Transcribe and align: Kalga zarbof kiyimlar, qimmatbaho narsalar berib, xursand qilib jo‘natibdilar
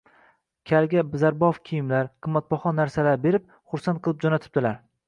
Kalga 0.71 1.03
zarbof 1.25 1.59
kiyimlar, 1.69 2.09
qimmatbaho 2.27 2.75
narsalar 2.81 3.25
berib, 3.29 3.49
xursand 3.61 4.07
qilib 4.09 4.27
jo‘natibdilar 4.29 4.85